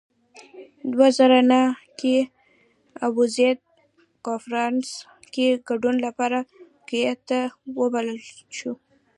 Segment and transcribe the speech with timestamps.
[0.91, 1.69] دوه زره نهه
[1.99, 2.17] کې
[3.07, 3.59] ابوزید
[4.25, 4.87] کنفرانس
[5.33, 6.39] کې ګډون لپاره
[6.87, 7.39] کویت ته
[7.77, 8.19] وبلل
[8.57, 8.73] شو.